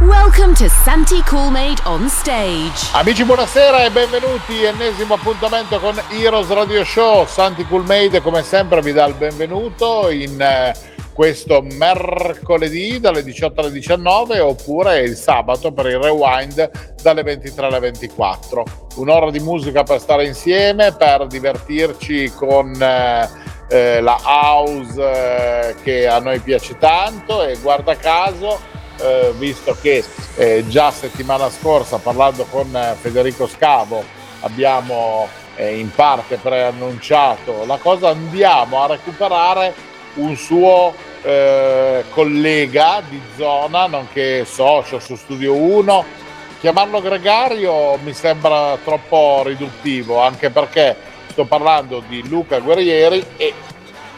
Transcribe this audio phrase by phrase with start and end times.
[0.00, 2.88] Welcome to Santi Coolmade on stage.
[2.92, 7.26] Amici buonasera e benvenuti, ennesimo appuntamento con Heroes Radio Show.
[7.26, 10.74] Santi Coolmade come sempre vi dà il benvenuto in eh,
[11.12, 17.80] questo mercoledì dalle 18 alle 19 oppure il sabato per il rewind dalle 23 alle
[17.80, 18.64] 24.
[18.96, 22.72] Un'ora di musica per stare insieme, per divertirci con...
[22.80, 28.58] Eh, eh, la house eh, che a noi piace tanto e guarda caso
[29.02, 30.04] eh, visto che
[30.36, 34.02] eh, già settimana scorsa parlando con eh, Federico Scavo
[34.40, 39.74] abbiamo eh, in parte preannunciato la cosa, andiamo a recuperare
[40.14, 46.18] un suo eh, collega di zona, nonché socio su Studio 1.
[46.60, 50.96] Chiamarlo gregario mi sembra troppo riduttivo, anche perché
[51.28, 53.54] sto parlando di Luca Guerrieri e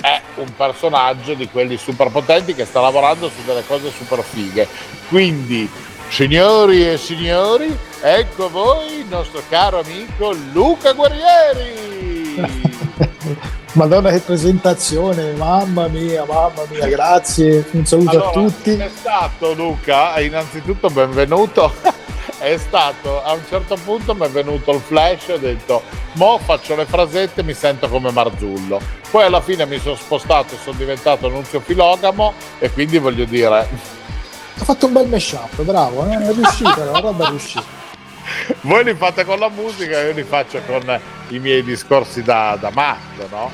[0.02, 4.66] è un personaggio di quelli super potenti che sta lavorando su delle cose super fighe.
[5.08, 5.70] Quindi,
[6.08, 12.60] signori e signori, ecco voi il nostro caro amico Luca Guerrieri.
[13.74, 18.70] Madonna che presentazione, mamma mia, mamma mia, grazie, un saluto allora, a tutti.
[18.76, 22.00] È stato Luca, innanzitutto benvenuto
[22.38, 25.82] è stato a un certo punto mi è venuto il flash ho detto
[26.14, 30.58] mo faccio le frasette mi sento come Marzullo poi alla fine mi sono spostato e
[30.62, 33.68] sono diventato Nunzio Filogamo e quindi voglio dire
[34.58, 36.16] ha fatto un bel mashup bravo eh?
[36.16, 37.80] è riuscita la roba è riuscita
[38.62, 42.70] voi li fate con la musica io li faccio con i miei discorsi da, da
[42.72, 43.50] matto no?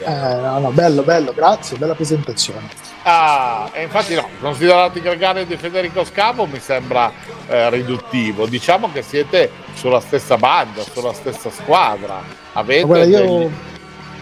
[0.00, 5.56] Eh, no, no, bello bello grazie bella presentazione Ah, e infatti no, considerati gregari di
[5.56, 7.12] Federico Scavo mi sembra
[7.48, 8.46] eh, riduttivo.
[8.46, 12.22] Diciamo che siete sulla stessa banda, sulla stessa squadra.
[12.52, 13.50] Avete Guarda, io degli...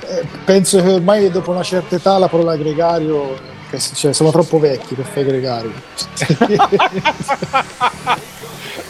[0.08, 3.36] Eh, penso che ormai dopo una certa età la parola gregario,
[3.70, 5.72] cioè, siamo troppo vecchi per fare gregario.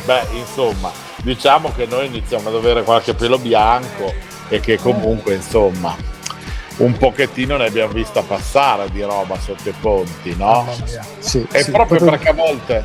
[0.05, 0.93] Beh, insomma,
[1.23, 4.13] diciamo che noi iniziamo ad avere qualche pelo bianco
[4.49, 5.97] e che comunque, insomma,
[6.79, 10.67] un pochettino ne abbiamo vista passare di roba sotto i ponti, no?
[11.19, 12.85] Sì, e sì, proprio, proprio perché a volte,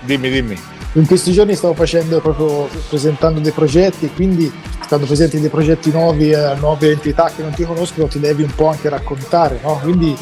[0.00, 0.60] dimmi, dimmi.
[0.94, 4.52] In questi giorni stavo facendo proprio presentando dei progetti, quindi
[4.86, 8.54] quando presenti dei progetti nuovi a nuove entità che non ti conoscono ti devi un
[8.54, 9.78] po' anche raccontare, no?
[9.82, 10.14] Quindi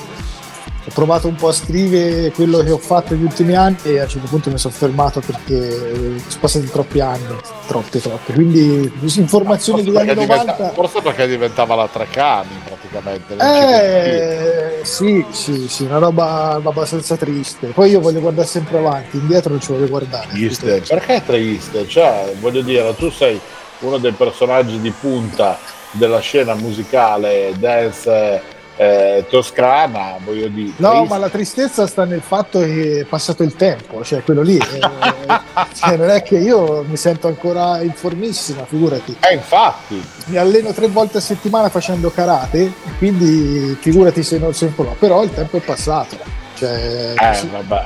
[0.82, 4.04] ho provato un po' a scrivere quello che ho fatto negli ultimi anni e a
[4.04, 7.26] un certo punto mi sono fermato perché sono passati troppi anni,
[7.66, 8.32] troppe, troppe.
[8.32, 10.70] Quindi informazioni degli anni 90...
[10.70, 12.60] Forse perché diventava la Trecani
[12.91, 14.81] praticamente.
[14.81, 17.69] Eh, sì, sì, sì, una roba abbastanza triste.
[17.69, 20.28] Poi io voglio guardare sempre avanti, indietro non ci voglio guardare.
[20.28, 20.83] Triste.
[20.87, 21.87] Perché triste?
[21.87, 23.41] Cioè, voglio dire, tu sei
[23.81, 25.59] uno dei personaggi di punta
[25.93, 30.72] della scena musicale dance eh, toscana, voglio dire.
[30.76, 31.08] No, triste.
[31.08, 34.56] ma la tristezza sta nel fatto che è passato il tempo, cioè quello lì.
[34.56, 34.80] eh,
[35.74, 39.18] cioè, non è che io mi sento ancora informissima, figurati.
[39.20, 40.02] Eh, infatti.
[40.26, 44.97] Mi alleno tre volte a settimana facendo karate, quindi figurati se non sempre no.
[44.98, 46.16] Però il tempo è passato.
[46.54, 47.50] Cioè, eh, sì.
[47.52, 47.84] vabbè.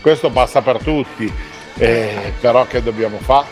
[0.00, 1.32] Questo passa per tutti.
[1.76, 3.46] Eh, però che dobbiamo fare?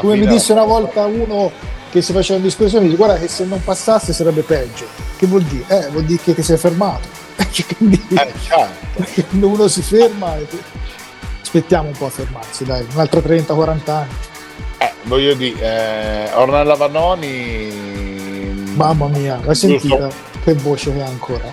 [0.00, 1.52] Come mi disse una volta uno
[1.90, 5.42] che si faceva un discorso dice guarda che se non passasse sarebbe peggio che vuol
[5.42, 5.64] dire?
[5.66, 7.08] Eh, vuol dire che ti sei fermato.
[7.76, 9.26] Quindi eh, certo.
[9.46, 10.36] uno si ferma
[11.40, 14.12] aspettiamo un po' a fermarsi dai un altro 30-40 anni.
[14.78, 20.08] Eh, voglio dire eh, Ornella Vanoni mamma mia l'hai sentita?
[20.44, 21.50] Che voce che ha ancora?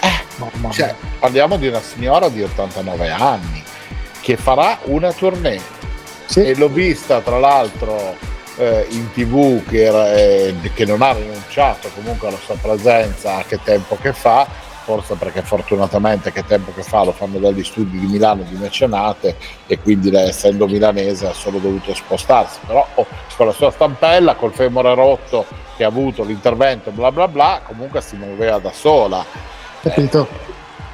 [0.00, 3.62] Eh, mamma cioè, parliamo di una signora di 89 anni
[4.20, 5.76] che farà una tournée.
[6.24, 6.40] Sì.
[6.44, 8.14] e l'ho vista tra l'altro
[8.58, 13.60] eh, in tv che, era, eh, che, non ha rinunciato comunque alla sua presenza che
[13.62, 14.46] tempo che fa
[14.88, 19.36] forse perché fortunatamente che tempo che fa lo fanno dagli studi di Milano di Mecenate
[19.66, 22.58] e quindi essendo milanese ha solo dovuto spostarsi.
[22.66, 23.06] Però oh,
[23.36, 25.44] con la sua stampella col femore rotto
[25.76, 29.22] che ha avuto l'intervento bla bla bla comunque si muoveva da sola.
[29.82, 30.26] Capito?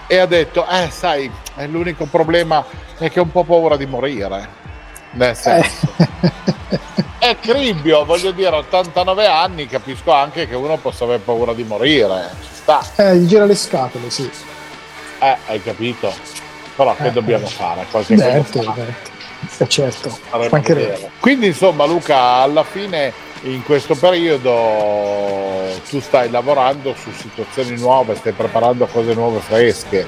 [0.09, 1.31] Eh, e ha detto eh sai
[1.67, 2.65] l'unico problema
[2.99, 4.63] è che ho un po' paura di morire.
[5.13, 5.87] Nel senso.
[5.99, 6.53] eh.
[7.25, 12.31] è cribbio, voglio dire, 89 anni, capisco anche che uno possa aver paura di morire,
[12.43, 12.87] ci sta.
[12.97, 14.31] Eh, gli gira le scatole, sì.
[15.21, 16.13] Eh, hai capito?
[16.77, 17.87] Però che eh, dobbiamo fare?
[17.91, 18.75] Qualche certo, cosa
[19.59, 20.19] eh, certo,
[21.19, 23.13] Quindi insomma Luca, alla fine
[23.43, 30.05] in questo periodo tu stai lavorando su situazioni nuove, stai preparando cose nuove fresche.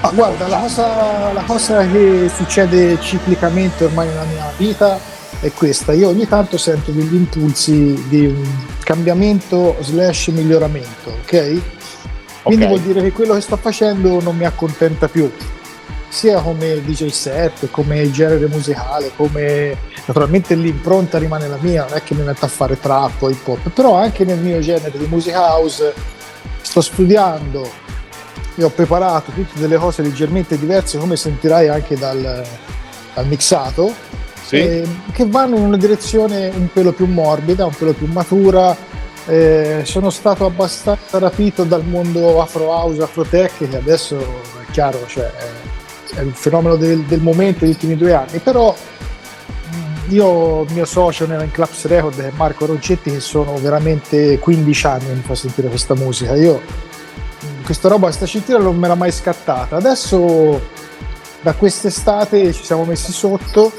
[0.00, 5.92] Ma guarda, la cosa, la cosa che succede ciclicamente ormai nella mia vita è questa.
[5.92, 8.46] Io ogni tanto sento degli impulsi di un
[8.82, 11.60] cambiamento slash miglioramento, ok?
[12.42, 12.76] Quindi okay.
[12.76, 15.30] vuol dire che quello che sto facendo non mi accontenta più,
[16.08, 22.02] sia come DJ set, come genere musicale, come naturalmente l'impronta rimane la mia, non è
[22.02, 25.06] che mi metto a fare trap o hip hop, però anche nel mio genere di
[25.06, 25.92] music house
[26.60, 27.68] sto studiando
[28.54, 32.44] e ho preparato tutte delle cose leggermente diverse, come sentirai anche dal,
[33.14, 33.92] dal mixato,
[34.44, 34.56] sì.
[34.56, 38.76] eh, che vanno in una direzione un pelo più morbida, un pelo più matura,
[39.26, 45.04] eh, sono stato abbastanza rapito dal mondo afro house, afro tech che adesso è chiaro,
[45.06, 48.74] cioè, è, è il fenomeno del, del, momento degli ultimi due anni, però
[50.08, 55.06] io, il mio socio nella Clubs Record è Marco Roggetti che sono veramente 15 anni
[55.06, 56.60] che mi fa sentire questa musica, io
[57.64, 60.60] questa roba, questa cintura non me l'ha mai scattata, adesso
[61.40, 63.72] da quest'estate ci siamo messi sotto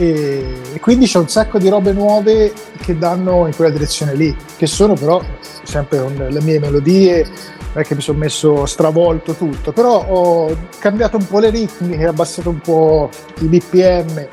[0.00, 4.66] e, quindi c'è un sacco di robe nuove che danno in quella direzione lì, che
[4.66, 5.22] sono però
[5.62, 10.56] sempre con le mie melodie, non è che mi sono messo stravolto tutto, però ho
[10.78, 13.10] cambiato un po' le ritmiche, abbassato un po'
[13.40, 14.26] i BPM,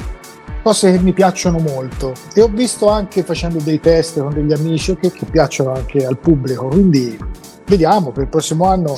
[0.64, 2.14] cose che mi piacciono molto.
[2.34, 6.18] E ho visto anche facendo dei test con degli amici che, che piacciono anche al
[6.18, 7.20] pubblico, quindi
[7.66, 8.98] vediamo per il prossimo anno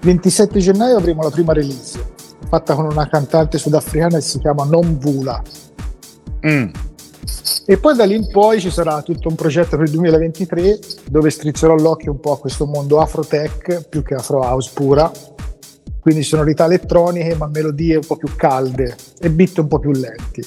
[0.00, 2.18] 27 gennaio avremo la prima release
[2.48, 5.40] fatta con una cantante sudafricana che si chiama Non Vula
[6.46, 6.68] Mm.
[7.66, 10.78] E poi da lì in poi ci sarà tutto un progetto per il 2023
[11.08, 15.10] dove strizzerò l'occhio un po' a questo mondo afro-tech più che afro-house pura.
[16.00, 20.40] Quindi sonorità elettroniche ma melodie un po' più calde e beat un po' più lenti.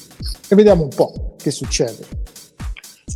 [0.50, 2.06] E vediamo un po' che succede.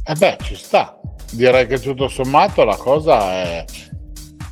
[0.06, 1.00] Eh beh, ci sta.
[1.32, 3.66] Direi che tutto sommato la cosa è,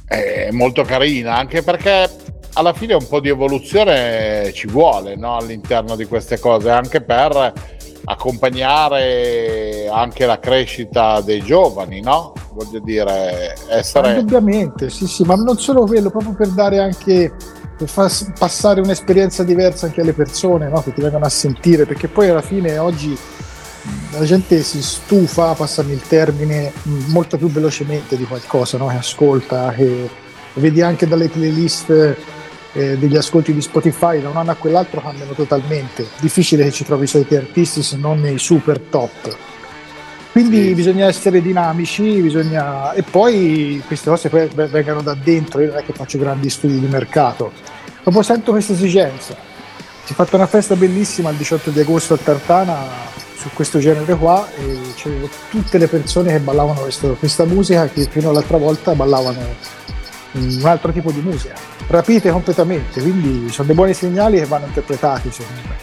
[0.07, 2.09] è molto carina, anche perché
[2.57, 5.37] alla fine un po' di evoluzione ci vuole no?
[5.37, 7.53] all'interno di queste cose, anche per
[8.05, 12.33] accompagnare anche la crescita dei giovani, no?
[12.53, 14.19] Voglio dire, essere...
[14.19, 17.33] Indubbiamente, sì, sì, ma non solo quello, proprio per dare anche,
[17.77, 20.81] per far passare un'esperienza diversa anche alle persone, no?
[20.81, 23.17] Che ti vengono a sentire, perché poi alla fine oggi
[24.11, 26.71] la gente si stufa, passami il termine,
[27.07, 28.87] molto più velocemente di qualcosa, no?
[28.87, 30.09] Che ascolta, che
[30.53, 32.15] vedi anche dalle playlist
[32.75, 36.05] eh, degli ascolti di Spotify da un anno a quell'altro cambiano totalmente.
[36.19, 39.37] Difficile che ci trovi i soliti artisti se non nei super top.
[40.31, 40.73] Quindi sì.
[40.73, 42.91] bisogna essere dinamici, bisogna...
[42.91, 46.77] e poi queste cose poi vengano da dentro, io non è che faccio grandi studi
[46.77, 47.53] di mercato,
[48.03, 49.33] proprio sento questa esigenza.
[50.03, 52.85] Si è fatta una festa bellissima il 18 di agosto a Tartana
[53.37, 58.05] su questo genere qua e c'erano tutte le persone che ballavano questo, questa musica che
[58.09, 59.39] fino all'altra volta ballavano
[60.35, 61.55] un altro tipo di musica,
[61.87, 65.75] rapite completamente, quindi sono dei buoni segnali che vanno interpretati secondo me.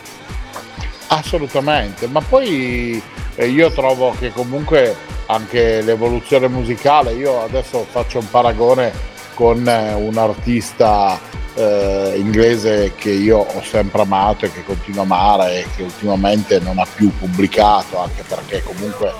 [1.09, 3.03] Assolutamente, ma poi
[3.35, 4.95] eh, io trovo che comunque
[5.27, 8.93] anche l'evoluzione musicale, io adesso faccio un paragone
[9.35, 11.19] con eh, un artista
[11.55, 16.61] eh, inglese che io ho sempre amato e che continuo a amare e che ultimamente
[16.61, 19.13] non ha più pubblicato, anche perché comunque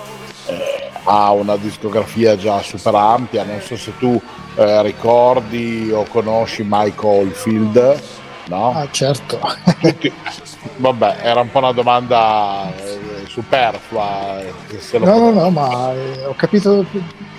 [0.47, 4.21] eh, ha una discografia già super ampia, non so se tu
[4.57, 8.01] eh, ricordi o conosci Mike Oldfield,
[8.47, 8.73] no?
[8.75, 9.41] Ah certo.
[9.81, 10.13] Tutti,
[10.77, 14.43] vabbè, era un po' una domanda eh, superflua.
[15.01, 16.85] No, no, no, ma eh, ho capito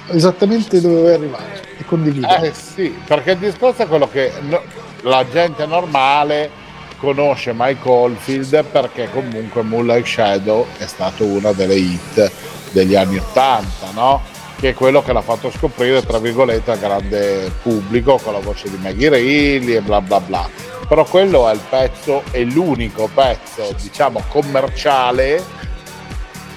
[0.08, 2.28] esattamente dove vuoi arrivare e condivido.
[2.28, 4.62] Eh sì, perché il discorso è quello che no,
[5.04, 6.62] la gente normale
[6.98, 12.32] conosce Mike Oldfield perché comunque Moonlight Shadow è stato una delle hit
[12.74, 14.22] degli anni 80, no?
[14.60, 18.70] che è quello che l'ha fatto scoprire, tra virgolette, al grande pubblico con la voce
[18.70, 20.50] di Maggie Reilly e bla bla bla.
[20.88, 25.44] Però quello è il pezzo, è l'unico pezzo, diciamo, commerciale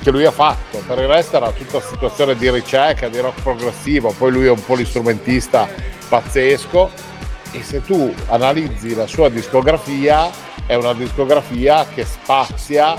[0.02, 0.82] che lui ha fatto.
[0.86, 4.64] Per il resto era tutta situazione di ricerca, di rock progressivo, poi lui è un
[4.64, 5.68] polistrumentista
[6.08, 6.90] pazzesco
[7.50, 10.30] e se tu analizzi la sua discografia
[10.66, 12.94] è una discografia che spazia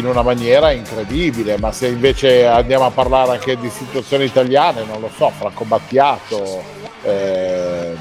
[0.00, 5.00] in una maniera incredibile, ma se invece andiamo a parlare anche di situazioni italiane, non
[5.00, 6.62] lo so, Franco Battiato
[7.02, 7.94] eh,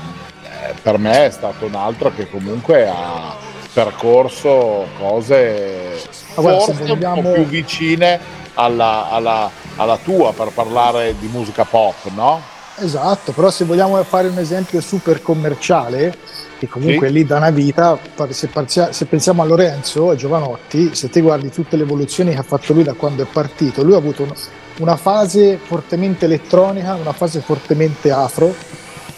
[0.82, 3.36] per me è stato un altro che comunque ha
[3.74, 6.02] percorso cose
[6.36, 7.16] allora, forse vogliamo...
[7.16, 8.20] un po' più vicine
[8.54, 12.42] alla, alla, alla tua per parlare di musica pop, no?
[12.78, 16.18] Esatto, però se vogliamo fare un esempio super commerciale,
[16.58, 17.14] che comunque sì.
[17.14, 17.98] lì da una vita,
[18.30, 18.50] se,
[18.90, 22.74] se, pensiamo a Lorenzo e Giovanotti, se ti guardi tutte le evoluzioni che ha fatto
[22.74, 24.34] lui da quando è partito, lui ha avuto un,
[24.80, 28.54] una fase fortemente elettronica, una fase fortemente afro.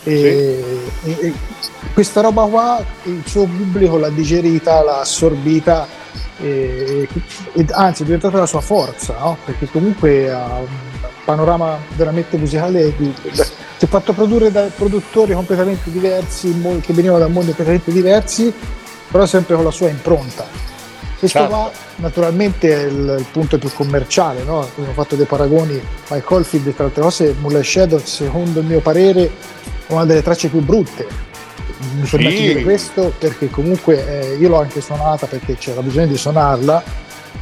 [0.03, 0.63] E,
[1.03, 1.09] sì.
[1.09, 1.33] e, e
[1.93, 5.87] questa roba qua il suo pubblico l'ha digerita, l'ha assorbita
[6.39, 7.07] e,
[7.71, 9.37] anzi è diventata la sua forza, no?
[9.43, 10.61] perché comunque ha
[11.27, 17.47] panorama veramente musicale si è fatto produrre da produttori completamente diversi, che venivano da mondi
[17.47, 18.53] completamente diversi,
[19.11, 20.45] però sempre con la sua impronta.
[21.19, 21.53] Questo certo.
[21.53, 24.61] qua naturalmente è il, il, punto più commerciale, no?
[24.61, 25.73] Abbiamo fatto dei paragoni,
[26.09, 29.29] Mike Caulfield tra altre cose, Moonlight Shadow secondo il mio parere
[29.87, 31.05] una delle tracce più brutte.
[31.95, 32.11] Mi sì.
[32.11, 36.17] permetto di dire questo perché comunque eh, io l'ho anche suonata perché c'era bisogno di
[36.17, 36.83] suonarla,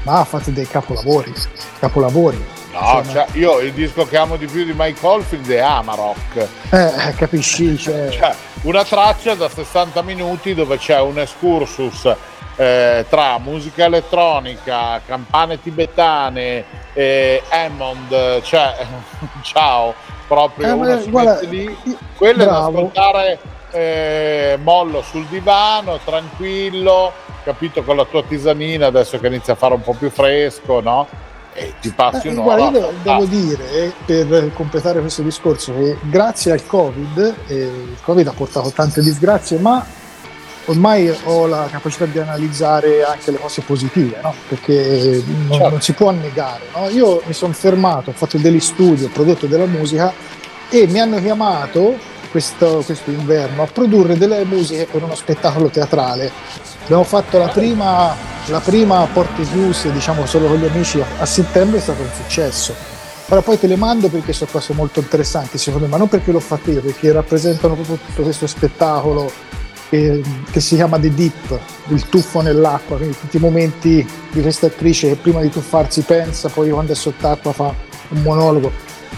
[0.03, 1.33] ma ha fatto dei capolavori,
[1.77, 2.54] capolavori.
[2.79, 6.47] No, cioè, io il disco che amo di più di Mike Oldfield è Amarok.
[6.71, 7.77] Eh, capisci?
[7.79, 8.09] Cioè...
[8.09, 12.13] cioè, una traccia da 60 minuti dove c'è un excursus
[12.55, 16.63] eh, tra musica elettronica, campane tibetane,
[16.93, 18.85] eh, Hammond, cioè
[19.41, 19.93] ciao,
[20.27, 21.77] proprio eh, una guarda, lì,
[22.15, 23.39] quello è da ascoltare
[23.71, 27.11] eh, mollo sul divano, tranquillo,
[27.43, 31.07] capito con la tua tisanina adesso che inizia a fare un po' più fresco, no?
[31.57, 32.57] E ti passi eh, un'ora.
[32.57, 33.25] Guarda, io devo ah.
[33.25, 39.01] dire, per completare questo discorso, che grazie al Covid, eh, il Covid ha portato tante
[39.01, 39.85] disgrazie, ma
[40.65, 44.33] ormai ho la capacità di analizzare anche le cose positive, no?
[44.49, 45.69] perché non, certo.
[45.69, 46.65] non, si può negare.
[46.75, 46.89] No?
[46.89, 50.11] Io mi sono fermato, ho fatto degli studi, ho prodotto della musica
[50.69, 51.97] e mi hanno chiamato
[52.31, 56.31] questo, questo inverno a produrre delle musiche per uno spettacolo teatrale.
[56.85, 58.15] Abbiamo fatto la prima,
[58.45, 62.75] la prima porte chiuse, diciamo solo con gli amici, a settembre è stato un successo.
[63.29, 66.31] Ora poi te le mando perché sono cose molto interessanti secondo me, ma non perché
[66.31, 69.31] l'ho fatto io, perché rappresentano proprio tutto questo spettacolo
[69.89, 74.67] che, che, si chiama The Deep, il tuffo nell'acqua, quindi tutti i momenti di questa
[74.67, 77.73] attrice che prima di tuffarsi pensa, poi quando è sott'acqua fa
[78.09, 78.71] un monologo.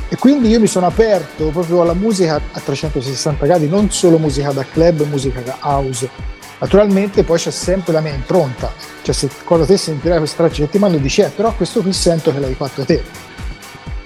[0.08, 4.54] E quindi io mi sono aperto proprio alla musica a 360 gradi, non solo musica
[4.54, 6.37] da club, musica da house.
[6.60, 8.74] Naturalmente poi c'è sempre la mia impronta,
[9.04, 11.94] cioè se quando te sentirai questa traccia che ti mando dici eh però questo qui
[11.94, 13.04] sento che l'hai fatto te.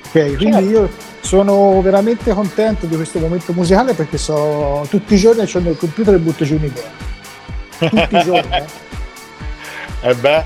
[0.07, 0.69] Ok, quindi certo.
[0.69, 0.89] io
[1.21, 6.15] sono veramente contento di questo momento musicale perché so, tutti i giorni c'ho nel computer
[6.15, 6.89] e butto giù un'idea.
[7.77, 8.53] Tutti i giorni.
[8.53, 8.65] Eh.
[10.01, 10.43] e eh beh,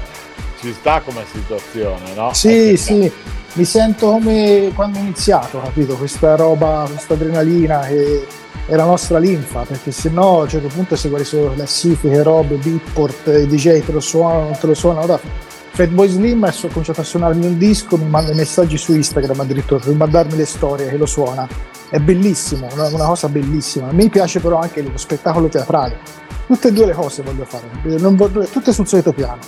[0.59, 2.31] ci sta come situazione, no?
[2.33, 3.12] Sì, eh, sì,
[3.53, 5.95] mi sento come quando ho iniziato, capito?
[5.95, 8.27] Questa roba, questa adrenalina che
[8.65, 12.24] è la nostra linfa, perché se no a un certo punto se guardi solo classifiche,
[12.24, 15.19] robe, beatport, DJ te lo suonano, non te lo suonano, da
[15.75, 19.83] Fatboy Slim ha cominciato a suonarmi un disco, mi manda i messaggi su Instagram addirittura
[19.83, 21.45] per mandarmi le storie che lo suona.
[21.89, 23.91] È bellissimo, una, una cosa bellissima.
[23.91, 25.97] Me piace però anche lo spettacolo teatrale.
[26.47, 29.39] Tutte e due le cose voglio fare, voglio, tutte sul solito piano.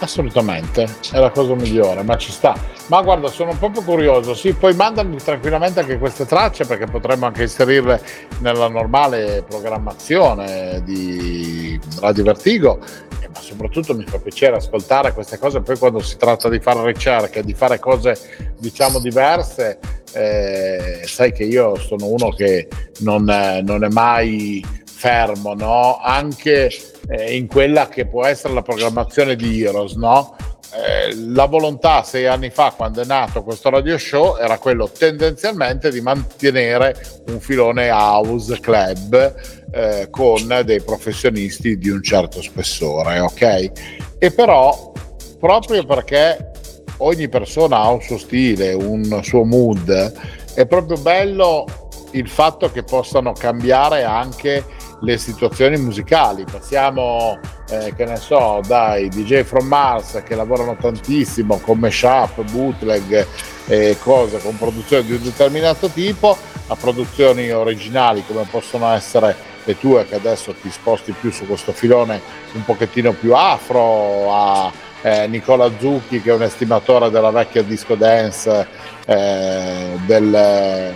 [0.00, 2.54] Assolutamente, è la cosa migliore, ma ci sta.
[2.86, 4.32] Ma guarda, sono proprio curioso.
[4.32, 8.00] Sì, poi mandami tranquillamente anche queste tracce perché potremmo anche inserirle
[8.38, 12.78] nella normale programmazione di Radio Vertigo.
[12.78, 15.60] Ma soprattutto mi fa piacere ascoltare queste cose.
[15.60, 19.80] Poi, quando si tratta di fare ricerche, di fare cose diciamo diverse,
[20.12, 22.68] eh, sai che io sono uno che
[23.00, 24.64] non, non è mai
[24.98, 26.00] fermo, no?
[26.02, 26.68] Anche
[27.08, 30.34] eh, in quella che può essere la programmazione di Heroes, no?
[30.74, 35.90] Eh, la volontà sei anni fa quando è nato questo radio show era quello tendenzialmente
[35.90, 39.34] di mantenere un filone house club
[39.72, 43.70] eh, con dei professionisti di un certo spessore ok
[44.18, 44.92] e però
[45.40, 46.50] proprio perché
[46.98, 50.12] ogni persona ha un suo stile un suo mood
[50.54, 51.64] è proprio bello
[52.10, 54.64] il fatto che possano cambiare anche
[55.00, 56.44] le situazioni musicali.
[56.50, 57.38] Passiamo,
[57.70, 63.26] eh, che ne so, dai DJ from Mars che lavorano tantissimo con mashup, bootleg
[63.66, 66.36] e cose con produzioni di un determinato tipo,
[66.66, 71.72] a produzioni originali come possono essere le tue che adesso ti sposti più su questo
[71.72, 72.20] filone
[72.52, 77.94] un pochettino più afro, a eh, Nicola Zucchi che è un estimatore della vecchia disco
[77.94, 78.66] dance
[79.04, 80.94] eh, del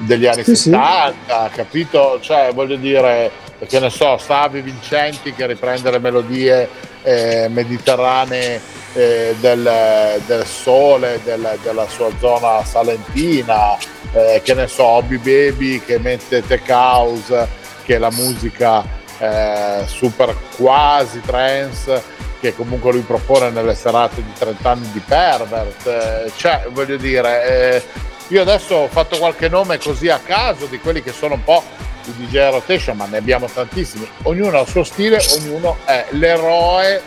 [0.00, 1.56] degli anni sì, 70, sì.
[1.56, 2.18] capito?
[2.20, 3.30] Cioè, voglio dire,
[3.66, 6.68] che ne so, Savi Vincenti che riprende le melodie
[7.02, 8.60] eh, mediterranee
[8.92, 13.76] eh, del, del, sole, del, della sua zona salentina,
[14.12, 17.48] eh, che ne so, Hobby Baby che mette Tech House,
[17.84, 18.84] che è la musica
[19.18, 25.86] eh, super quasi trance che comunque lui propone nelle serate di 30 anni di Pervert,
[25.86, 27.82] eh, cioè voglio dire eh,
[28.30, 31.64] io adesso ho fatto qualche nome così a caso di quelli che sono un po'
[32.04, 34.08] di DJ rotation, ma ne abbiamo tantissimi.
[34.22, 37.02] Ognuno ha il suo stile, ognuno è l'eroe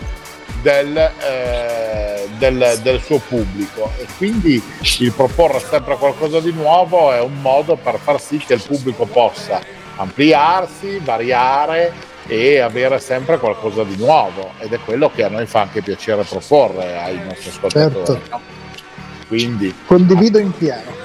[0.61, 4.61] del, eh, del, del, suo pubblico e quindi
[4.99, 9.05] il proporre sempre qualcosa di nuovo è un modo per far sì che il pubblico
[9.05, 9.61] possa
[9.95, 15.61] ampliarsi, variare e avere sempre qualcosa di nuovo ed è quello che a noi fa
[15.61, 18.05] anche piacere proporre ai nostri ascoltatori.
[18.05, 18.39] Certo.
[19.27, 21.02] Quindi condivido in pieno.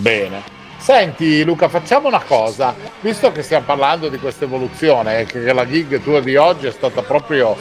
[0.00, 0.42] Bene.
[0.78, 6.00] Senti Luca, facciamo una cosa, visto che stiamo parlando di questa evoluzione, che la gig
[6.02, 7.54] tua di oggi è stata proprio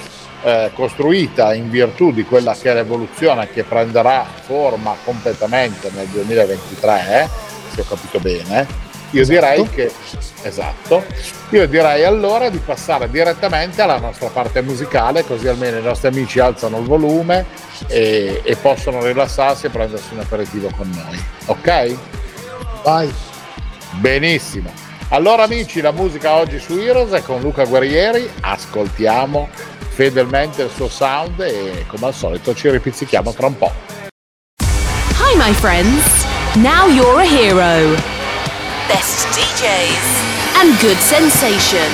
[0.44, 7.24] eh, costruita in virtù di quella che è l'evoluzione che prenderà forma completamente nel 2023,
[7.24, 7.30] eh,
[7.74, 9.40] se ho capito bene, io esatto.
[9.40, 9.92] direi che
[10.44, 11.04] esatto.
[11.50, 16.40] Io direi allora di passare direttamente alla nostra parte musicale, così almeno i nostri amici
[16.40, 17.46] alzano il volume
[17.88, 21.24] e, e possono rilassarsi e prendersi un aperitivo con noi.
[21.48, 21.98] Ok?
[22.84, 23.14] Vai.
[24.00, 24.72] Benissimo.
[25.10, 29.50] Allora amici, la musica oggi su Heroes è con Luca Guerrieri, ascoltiamo
[29.90, 33.72] fedelmente il suo sound e come al solito ci ripizzichiamo tra un po'.
[34.62, 37.96] Hi my friends, now you're a hero.
[38.88, 41.90] Best DJs and good sensation.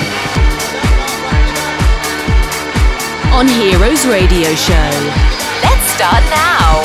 [3.32, 4.90] On Heroes Radio Show.
[5.62, 6.84] Let's start now.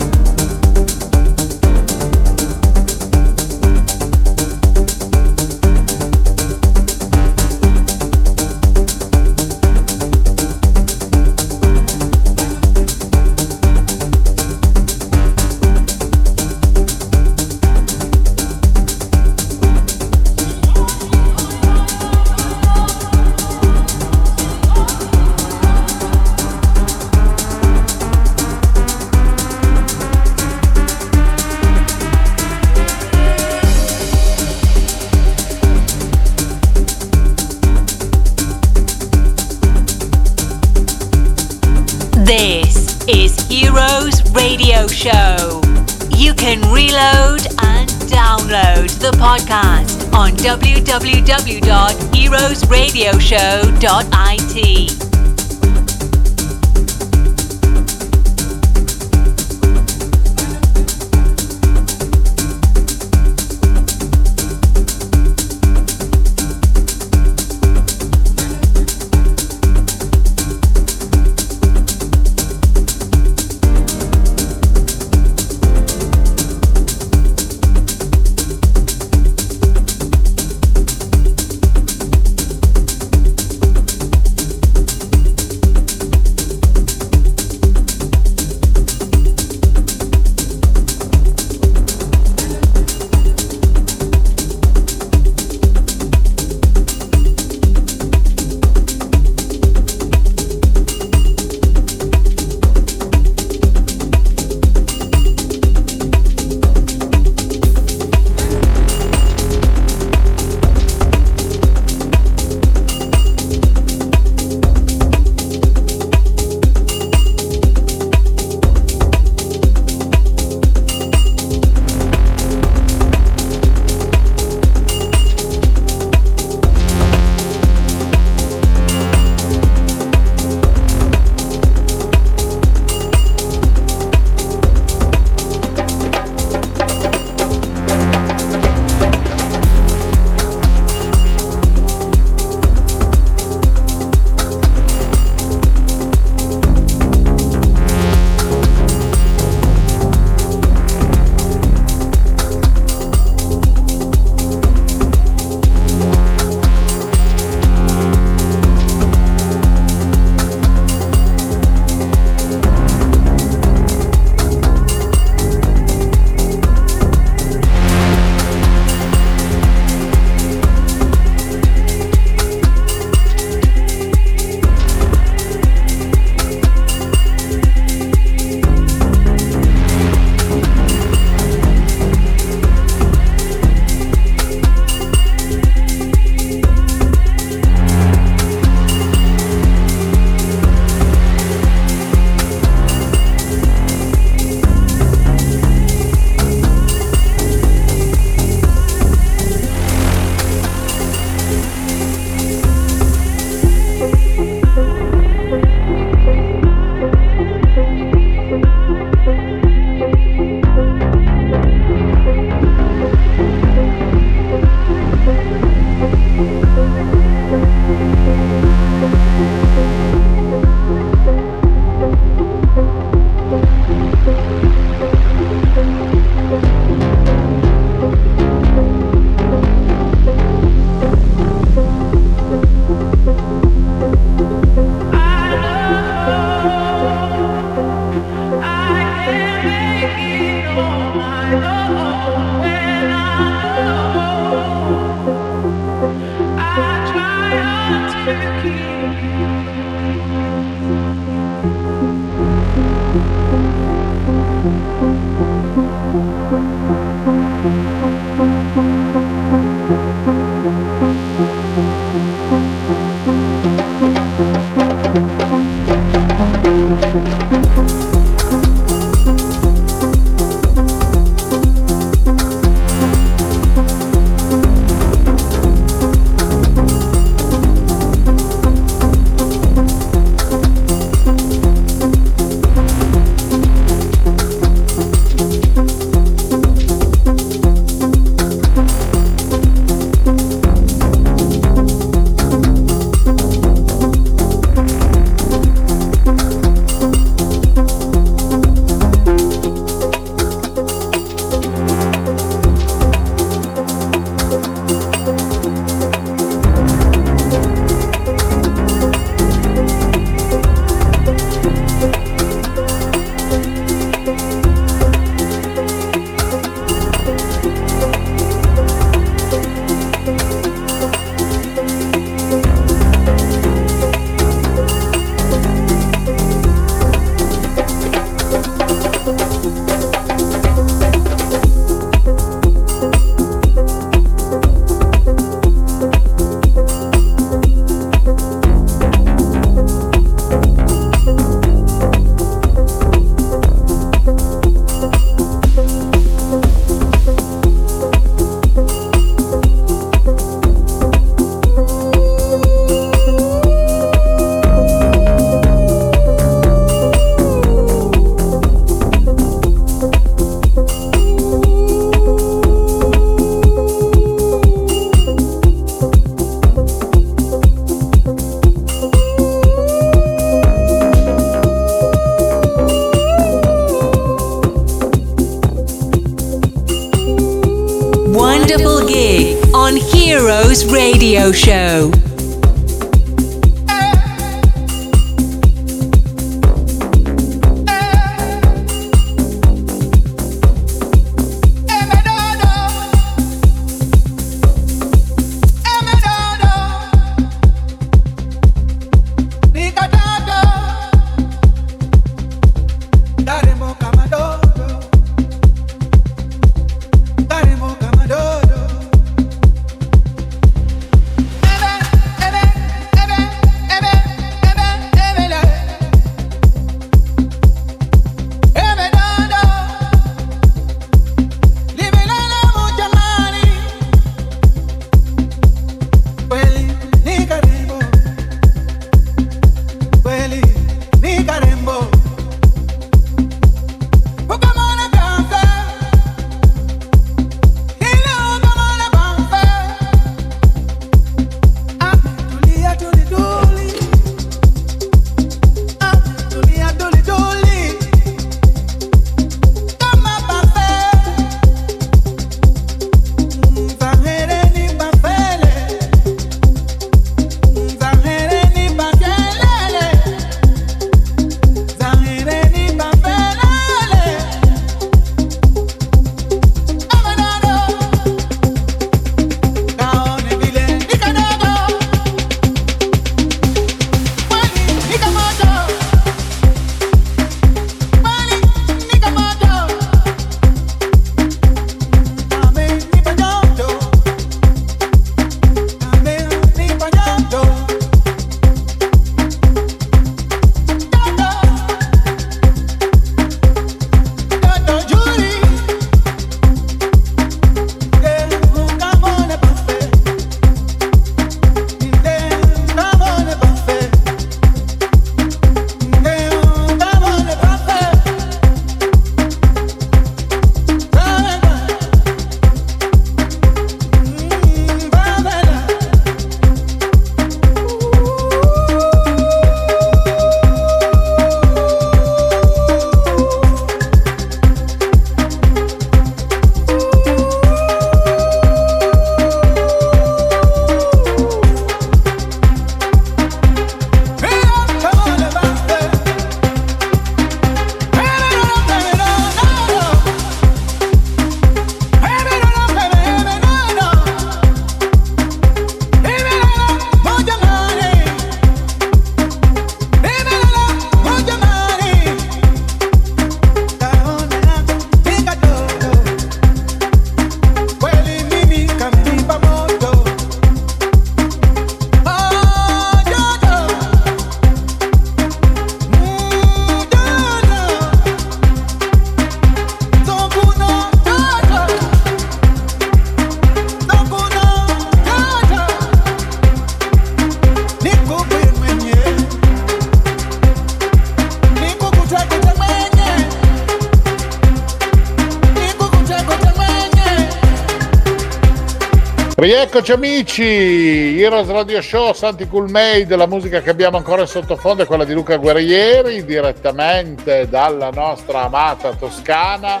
[589.94, 595.04] Rieccoci amici, Heroes Radio Show, Santi Cool Made, la musica che abbiamo ancora in sottofondo
[595.04, 600.00] è quella di Luca Guerrieri, direttamente dalla nostra amata Toscana,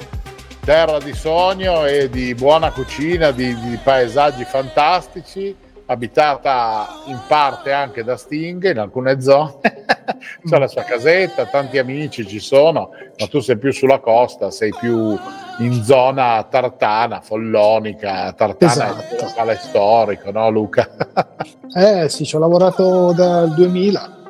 [0.64, 5.54] terra di sogno e di buona cucina, di, di paesaggi fantastici,
[5.86, 9.60] abitata in parte anche da Sting in alcune zone.
[10.44, 14.74] C'è la sua casetta, tanti amici ci sono, ma tu sei più sulla costa, sei
[14.76, 15.16] più
[15.58, 19.02] in zona tartana, follonica, tartana esatto.
[19.02, 20.88] è un locale storico, no Luca?
[21.76, 24.22] eh sì, ci ho lavorato dal 2000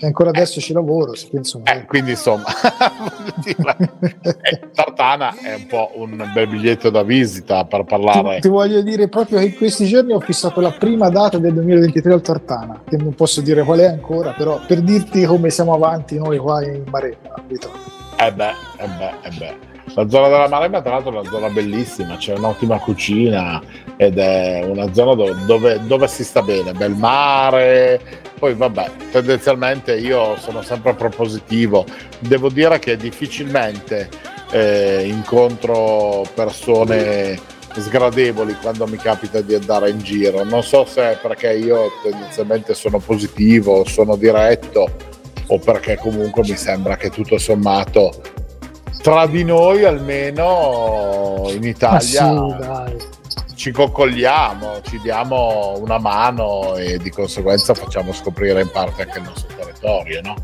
[0.00, 0.62] e ancora adesso eh.
[0.62, 1.12] ci lavoro.
[1.12, 2.44] Eh, quindi insomma,
[3.44, 8.36] eh, Tartana è un po' un bel biglietto da visita per parlare.
[8.36, 11.52] Ti, ti, voglio dire proprio che in questi giorni ho fissato la prima data del
[11.54, 15.74] 2023 al Tartana, che non posso dire qual è ancora, però per dirti come siamo
[15.74, 17.34] avanti noi qua in Maremma.
[18.20, 19.76] Eh beh, eh beh, eh beh.
[19.94, 23.60] La zona della Maremma, tra l'altro, è una zona bellissima, c'è un'ottima cucina
[23.96, 28.00] ed è una zona dove, dove, dove, si sta bene, bel mare.
[28.38, 31.84] Poi, vabbè, tendenzialmente io sono sempre propositivo.
[32.20, 34.08] Devo dire che difficilmente
[34.50, 40.44] eh, incontro persone sgradevoli quando mi capita di andare in giro.
[40.44, 44.88] Non so se è perché io tendenzialmente sono positivo, sono diretto
[45.46, 48.12] o perché comunque mi sembra che tutto sommato
[49.02, 53.06] tra di noi almeno in Italia sì,
[53.54, 59.24] ci coccogliamo, ci diamo una mano e di conseguenza facciamo scoprire in parte anche il
[59.24, 60.36] nostro territorio, no?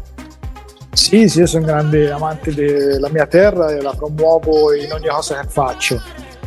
[0.92, 5.08] Sì, sì, io sono un grande amante della mia terra e la promuovo in ogni
[5.08, 6.00] cosa che faccio.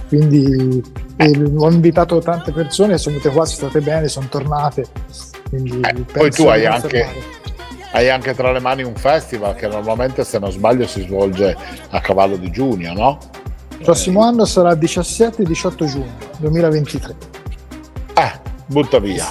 [0.08, 0.82] Quindi
[1.18, 1.52] eh.
[1.56, 4.86] ho invitato tante persone, sono venute qua, sono state bene, sono tornate.
[5.52, 7.08] Eh, poi tu hai anche,
[7.92, 11.56] hai anche tra le mani un festival che normalmente, se non sbaglio, si svolge
[11.90, 13.20] a cavallo di giugno, no?
[13.78, 17.16] Il prossimo anno sarà 17 e 18 giugno 2023.
[18.16, 18.32] Eh,
[18.66, 19.26] butta via.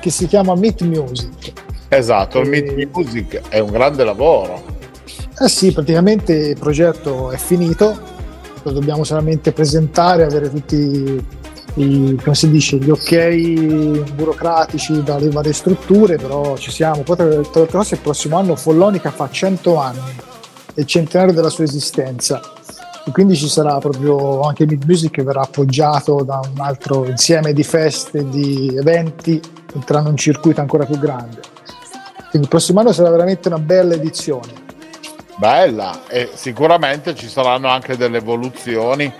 [0.00, 1.52] Che si chiama Meet Music.
[1.88, 2.42] Esatto, e...
[2.42, 4.62] il Meet Music è un grande lavoro.
[5.38, 7.98] Eh sì, praticamente il progetto è finito,
[8.62, 11.38] lo dobbiamo solamente presentare, avere tutti
[11.74, 17.02] i, come si dice, gli ok burocratici dalle varie strutture, però ci siamo.
[17.02, 20.16] Poi tra le cose il prossimo anno Follonica fa 100 anni,
[20.74, 22.40] è il centenario della sua esistenza
[23.06, 27.52] e quindi ci sarà proprio anche Mid Music che verrà appoggiato da un altro insieme
[27.52, 29.40] di feste, di eventi,
[29.74, 31.40] entreranno in un circuito ancora più grande.
[32.30, 34.68] Quindi il prossimo anno sarà veramente una bella edizione.
[35.36, 39.10] Bella, e sicuramente ci saranno anche delle evoluzioni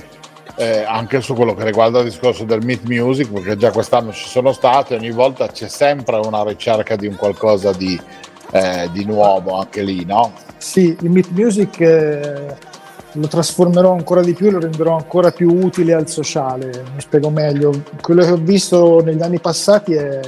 [0.56, 4.28] eh, anche su quello che riguarda il discorso del Meet Music, perché già quest'anno ci
[4.28, 8.00] sono state, ogni volta c'è sempre una ricerca di un qualcosa di,
[8.52, 10.32] eh, di nuovo anche lì, no?
[10.58, 12.56] Sì, il Meet Music eh,
[13.12, 17.30] lo trasformerò ancora di più e lo renderò ancora più utile al sociale, mi spiego
[17.30, 17.82] meglio.
[18.00, 20.20] Quello che ho visto negli anni passati è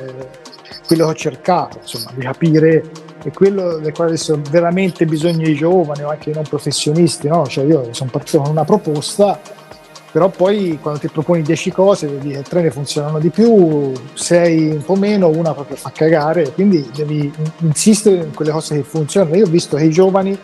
[0.87, 2.83] quello che ho cercato, insomma, di capire
[3.23, 7.47] è quello del quale adesso veramente bisogna i giovani o anche i non professionisti, no?
[7.47, 9.39] Cioè io sono partito con una proposta
[10.13, 14.71] però poi quando ti proponi 10 cose vedi che tre ne funzionano di più, 6
[14.71, 19.37] un po' meno, una proprio fa cagare, quindi devi insistere in quelle cose che funzionano.
[19.37, 20.39] Io ho visto che i giovani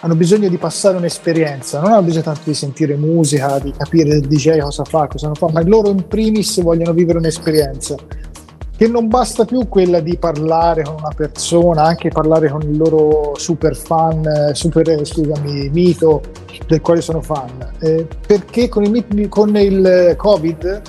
[0.00, 4.26] hanno bisogno di passare un'esperienza, non hanno bisogno tanto di sentire musica, di capire il
[4.26, 7.96] DJ cosa fa, cosa non fa, ma loro in primis vogliono vivere un'esperienza
[8.76, 13.34] che non basta più quella di parlare con una persona, anche parlare con il loro
[13.36, 16.22] super fan, eh, super, eh, scusami, mito
[16.66, 20.82] del quale sono fan, eh, perché con il, con il Covid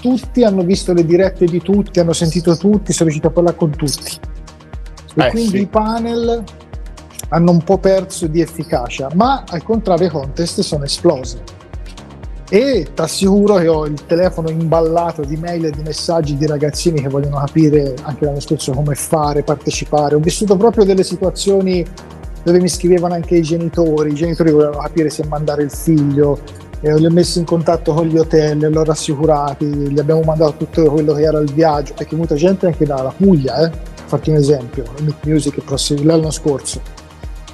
[0.00, 3.70] tutti hanno visto le dirette di tutti, hanno sentito tutti, sono riusciti a parlare con
[3.70, 4.18] tutti.
[5.16, 5.60] E eh, quindi sì.
[5.62, 6.42] i panel
[7.28, 11.38] hanno un po' perso di efficacia, ma al contrario i contest sono esplosi
[12.48, 17.00] e ti assicuro che ho il telefono imballato di mail e di messaggi di ragazzini
[17.00, 20.14] che vogliono capire anche l'anno scorso come fare, partecipare.
[20.14, 21.84] Ho vissuto proprio delle situazioni
[22.42, 26.38] dove mi scrivevano anche i genitori, i genitori volevano capire se mandare il figlio,
[26.80, 30.56] e li ho messi in contatto con gli hotel, li ho rassicurati, gli abbiamo mandato
[30.58, 33.70] tutto quello che era il viaggio, perché molta gente anche dalla Puglia, eh?
[34.04, 35.62] farti un esempio, il Music
[36.02, 36.82] l'anno scorso.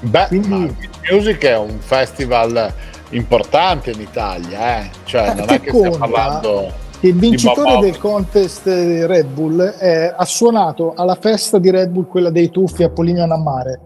[0.01, 0.76] Beh, Quindi,
[1.09, 2.72] Music è un festival
[3.11, 4.90] importante in Italia, eh?
[5.04, 6.88] cioè eh, non è che stiamo parlando...
[7.02, 12.28] Il vincitore del contest Red Bull è, ha suonato alla festa di Red Bull, quella
[12.28, 13.80] dei tuffi a Polignano a Mare.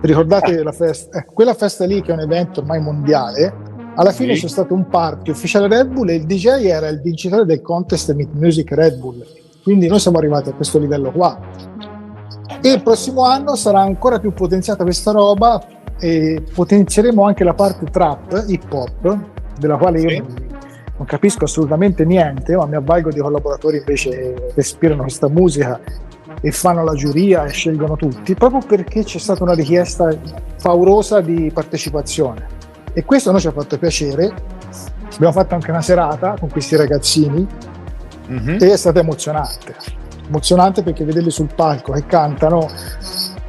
[0.00, 1.18] Ricordate la festa?
[1.18, 3.54] Eh, quella festa lì, che è un evento ormai mondiale,
[3.94, 4.42] alla fine sì.
[4.42, 8.12] c'è stato un party ufficiale Red Bull e il DJ era il vincitore del contest
[8.12, 9.24] Meet Music Red Bull.
[9.62, 11.38] Quindi noi siamo arrivati a questo livello qua.
[12.60, 15.62] E il prossimo anno sarà ancora più potenziata questa roba
[15.98, 19.18] e potenzieremo anche la parte trap, hip hop,
[19.58, 20.24] della quale io
[20.96, 25.80] non capisco assolutamente niente, ma mi avvalgo di collaboratori invece respirano questa musica
[26.40, 30.16] e fanno la giuria e scelgono tutti, proprio perché c'è stata una richiesta
[30.60, 32.46] paurosa di partecipazione.
[32.92, 34.32] E questo a noi ci ha fatto piacere.
[35.14, 37.46] Abbiamo fatto anche una serata con questi ragazzini
[38.30, 38.58] mm-hmm.
[38.60, 39.74] e è stato emozionante.
[40.26, 42.68] Emozionante perché vederli sul palco che cantano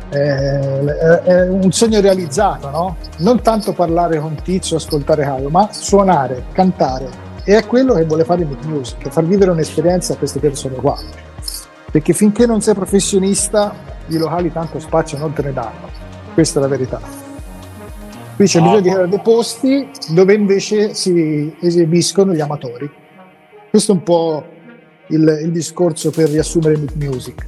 [0.10, 2.98] è un sogno realizzato, no?
[3.18, 7.28] Non tanto parlare con Tizio, ascoltare Caio, ma suonare, cantare.
[7.44, 10.98] E è quello che vuole fare Nick Music, far vivere un'esperienza a queste persone qua.
[11.92, 13.74] Perché finché non sei professionista,
[14.08, 15.90] i locali tanto spazio non te ne danno.
[16.34, 17.00] Questa è la verità.
[18.36, 22.90] Qui c'è bisogno di creare dei posti dove invece si esibiscono gli amatori.
[23.70, 24.46] Questo è un po'
[25.08, 27.48] il, il discorso per riassumere Nick Music.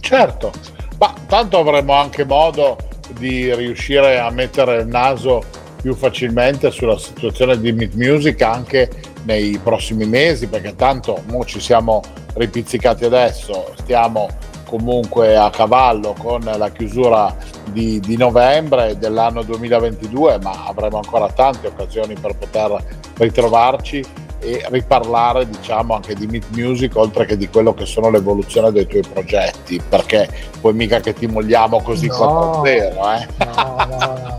[0.00, 0.52] Certo,
[1.00, 2.76] ma tanto avremo anche modo
[3.18, 5.42] di riuscire a mettere il naso
[5.80, 8.90] più facilmente sulla situazione di Meet Music anche
[9.22, 12.02] nei prossimi mesi perché tanto mo ci siamo
[12.34, 14.28] ripizzicati adesso stiamo
[14.66, 17.34] comunque a cavallo con la chiusura
[17.72, 22.76] di, di novembre dell'anno 2022 ma avremo ancora tante occasioni per poter
[23.16, 24.04] ritrovarci
[24.40, 28.86] e riparlare diciamo anche di Meet Music oltre che di quello che sono l'evoluzione dei
[28.86, 30.28] tuoi progetti perché
[30.60, 33.28] poi mica che ti mogliamo così no, 4-0 eh?
[33.44, 34.38] no, no, no.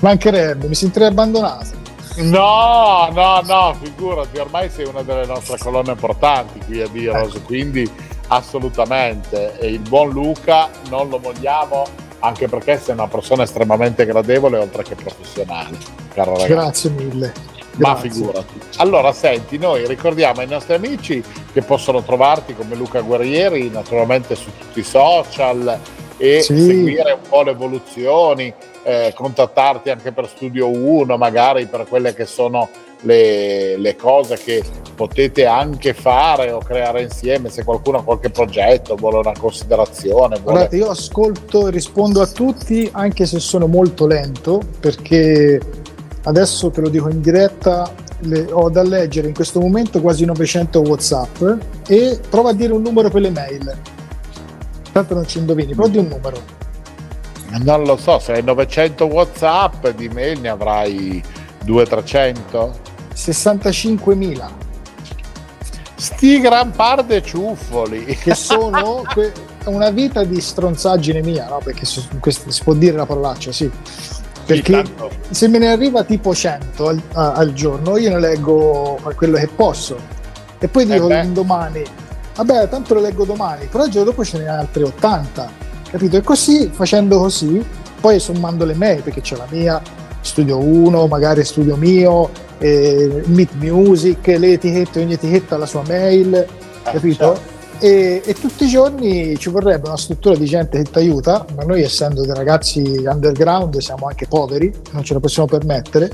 [0.00, 1.80] mancherebbe mi sentirei abbandonato
[2.16, 7.44] no no no figurati ormai sei una delle nostre colonne portanti qui a Diros ecco.
[7.46, 7.90] quindi
[8.28, 14.58] assolutamente e il buon Luca non lo mogliamo anche perché sei una persona estremamente gradevole
[14.58, 15.76] oltre che professionale
[16.12, 18.60] caro ragazzo grazie mille ma figurati.
[18.76, 24.50] Allora, senti, noi ricordiamo ai nostri amici che possono trovarti come Luca Guerrieri, naturalmente su
[24.58, 25.78] tutti i social
[26.16, 26.56] e sì.
[26.56, 28.52] seguire un po' le evoluzioni,
[28.84, 32.68] eh, contattarti anche per Studio 1, magari per quelle che sono
[33.02, 34.62] le, le, cose che
[34.94, 40.38] potete anche fare o creare insieme, se qualcuno ha qualche progetto, vuole una considerazione.
[40.38, 40.42] Vuole...
[40.42, 45.60] Guardate, io ascolto e rispondo a tutti, anche se sono molto lento, perché
[46.24, 50.80] adesso te lo dico in diretta, le, ho da leggere in questo momento quasi 900
[50.80, 51.42] Whatsapp
[51.86, 53.76] e prova a dire un numero per le mail.
[54.92, 56.60] Tanto non ci indovini, però di un numero.
[57.64, 61.22] Non lo so, se hai 900 Whatsapp di mail ne avrai
[61.64, 62.70] 200-300?
[63.14, 64.48] 65.000.
[65.94, 68.04] Sti gran par de ciuffoli.
[68.04, 69.32] Che sono que-
[69.66, 71.60] una vita di stronzaggine mia, no?
[71.62, 72.02] Perché si,
[72.48, 73.70] si può dire la parolaccia, sì
[74.44, 74.84] perché
[75.30, 79.96] se me ne arriva tipo 100 al, al, giorno io ne leggo quello che posso.
[80.58, 81.82] E poi dico eh domani.
[82.36, 85.50] Vabbè tanto lo leggo domani però il giorno dopo ce ne altre 80
[85.90, 86.16] capito?
[86.16, 87.62] E così facendo così
[88.00, 89.80] poi sommando le mail perché c'è la mia
[90.22, 95.82] studio 1 magari studio mio eh, Meet Music le etichette ogni etichetta ha la sua
[95.86, 96.46] mail eh,
[96.82, 97.34] capito?
[97.34, 97.51] certo
[97.82, 101.64] e, e, tutti i giorni ci vorrebbe una struttura di gente che ti aiuta, ma
[101.64, 106.08] noi essendo dei ragazzi underground siamo anche poveri, non ce la possiamo permettere.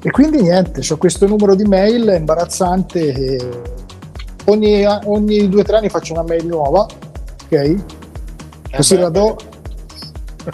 [0.00, 3.38] E quindi niente, ho questo numero di mail imbarazzante
[4.44, 6.86] ogni, ogni due o tre anni faccio una mail nuova,
[7.46, 7.52] ok?
[7.52, 7.76] Eh
[8.76, 9.36] Così eh la do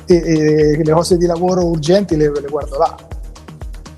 [0.07, 2.97] e, e, le cose di lavoro urgenti le, le guardo là.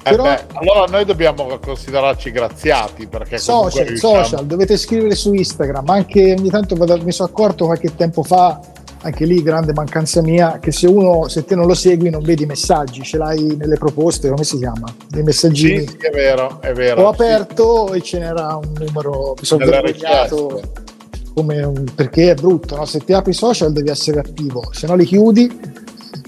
[0.07, 4.23] Eh Però, beh, allora noi dobbiamo considerarci graziati perché social, riusciamo...
[4.23, 8.61] social, dovete scrivere su Instagram, anche ogni tanto mi sono accorto qualche tempo fa,
[9.01, 12.43] anche lì grande mancanza mia, che se uno, se te non lo segui non vedi
[12.43, 14.95] i messaggi, ce l'hai nelle proposte, come si chiama?
[15.09, 15.87] Dei messaggini.
[15.87, 17.05] Sì, è vero, è vero.
[17.05, 17.97] Ho aperto sì.
[17.97, 20.61] e ce n'era un numero, mi sono vergognato
[21.95, 22.85] perché è brutto, no?
[22.85, 25.83] se ti apri i social devi essere attivo, se no li chiudi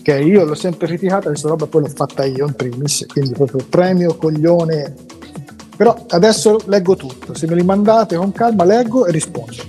[0.07, 3.67] che io l'ho sempre criticata, questa roba poi l'ho fatta io in primis, quindi proprio
[3.69, 4.95] premio, coglione.
[5.77, 9.65] Però adesso leggo tutto, se me li mandate con calma leggo e rispondo.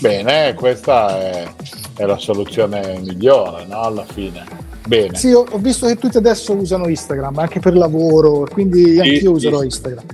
[0.00, 1.48] Bene, questa è,
[1.94, 3.82] è la soluzione migliore, no?
[3.82, 4.44] Alla fine.
[4.84, 5.16] Bene.
[5.16, 9.62] Sì, ho, visto che tutti adesso usano Instagram, anche per lavoro, quindi anche io userò
[9.62, 10.06] Instagram.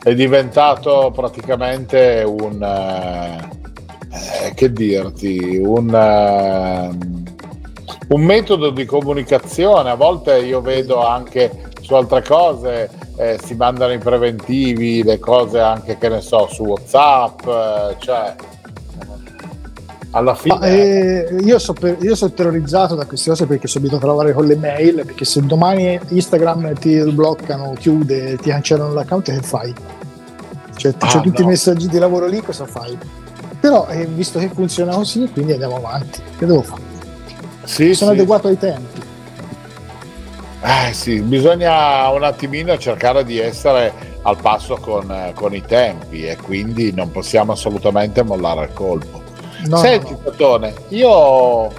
[0.00, 2.62] È diventato praticamente un...
[4.12, 5.92] Eh, che dirti, un...
[5.92, 7.11] Eh,
[8.12, 9.90] un metodo di comunicazione.
[9.90, 15.58] A volte io vedo anche su altre cose, eh, si mandano i preventivi, le cose
[15.58, 18.34] anche che ne so su WhatsApp, eh, cioè
[20.10, 20.58] alla fine.
[20.58, 21.74] Ma, eh, io, so
[22.12, 25.02] sono terrorizzato da queste cose perché sono abituato a lavorare con le mail.
[25.06, 29.74] Perché se domani Instagram ti bloccano, chiude, ti cancellano l'account, che fai?
[30.76, 31.48] Cioè, ah, c'è tutti no.
[31.48, 32.96] i messaggi di lavoro lì, cosa fai?
[33.58, 36.20] Però, eh, visto che funziona così, quindi andiamo avanti.
[36.36, 36.91] Che devo fare?
[37.64, 38.16] Sì, sono sì.
[38.18, 39.00] adeguato ai tempi.
[40.64, 43.92] Eh sì, bisogna un attimino cercare di essere
[44.22, 49.20] al passo con, con i tempi e quindi non possiamo assolutamente mollare il colpo.
[49.66, 50.72] No, Senti, no, no.
[50.88, 51.70] io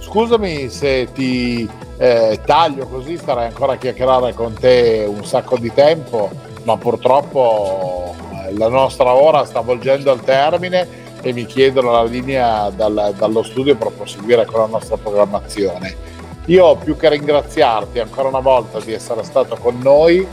[0.00, 1.68] scusami se ti
[1.98, 6.30] eh, taglio così, starei ancora a chiacchierare con te un sacco di tempo,
[6.64, 8.14] ma purtroppo
[8.46, 13.42] eh, la nostra ora sta volgendo al termine e mi chiedono la linea dal, dallo
[13.42, 16.10] studio per proseguire con la nostra programmazione.
[16.46, 20.26] Io più che ringraziarti ancora una volta di essere stato con noi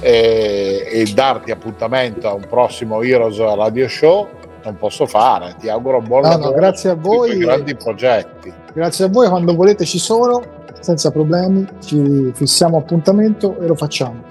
[0.00, 4.28] e, e darti appuntamento a un prossimo Heroes Radio Show,
[4.62, 5.56] non posso fare.
[5.58, 6.50] Ti auguro buon no, lavoro.
[6.50, 7.36] No, grazie a voi.
[7.38, 8.52] grandi progetti.
[8.72, 10.40] Grazie a voi, quando volete ci sono,
[10.80, 14.22] senza problemi, ci fissiamo appuntamento e lo facciamo.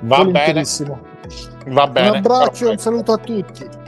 [0.00, 0.62] Va bene.
[1.68, 2.08] Va bene.
[2.10, 3.83] Un abbraccio e un saluto a tutti.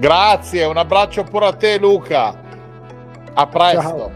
[0.00, 2.34] Grazie, un abbraccio pure a te Luca.
[3.34, 3.80] A presto.
[3.82, 4.12] Ciao.